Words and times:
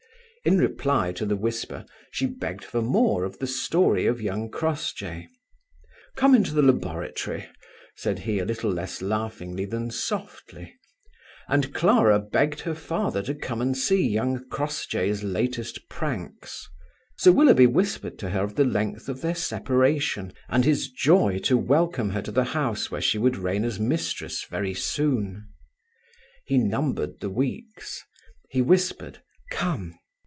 In 0.43 0.57
reply 0.57 1.11
to 1.11 1.25
the 1.27 1.35
whisper, 1.35 1.85
she 2.09 2.25
begged 2.25 2.63
for 2.63 2.81
more 2.81 3.25
of 3.25 3.37
the 3.37 3.45
story 3.45 4.07
of 4.07 4.19
young 4.19 4.49
Crossjay. 4.49 5.27
"Come 6.15 6.33
into 6.33 6.55
the 6.55 6.63
laboratory," 6.63 7.47
said 7.95 8.17
he, 8.17 8.39
a 8.39 8.45
little 8.45 8.71
less 8.71 9.03
laughingly 9.03 9.65
than 9.65 9.91
softly; 9.91 10.75
and 11.47 11.75
Clara 11.75 12.17
begged 12.17 12.61
her 12.61 12.73
father 12.73 13.21
to 13.21 13.35
come 13.35 13.61
and 13.61 13.77
see 13.77 14.01
young 14.09 14.43
Crossjay's 14.49 15.21
latest 15.23 15.87
pranks. 15.89 16.67
Sir 17.17 17.31
Willoughby 17.31 17.67
whispered 17.67 18.17
to 18.17 18.31
her 18.31 18.41
of 18.43 18.55
the 18.55 18.65
length 18.65 19.09
of 19.09 19.21
their 19.21 19.35
separation, 19.35 20.33
and 20.49 20.65
his 20.65 20.89
joy 20.89 21.37
to 21.43 21.55
welcome 21.55 22.09
her 22.09 22.21
to 22.23 22.31
the 22.31 22.45
house 22.57 22.89
where 22.89 22.99
she 22.99 23.19
would 23.19 23.37
reign 23.37 23.63
as 23.63 23.79
mistress 23.79 24.43
very 24.45 24.75
won. 24.97 25.49
He 26.47 26.57
numbered 26.57 27.19
the 27.19 27.29
weeks. 27.29 28.01
He 28.49 28.63
whispered: 28.63 29.21
"Come." 29.51 29.99